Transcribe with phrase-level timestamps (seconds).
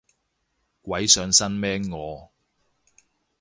[0.81, 2.31] 鬼上身咩我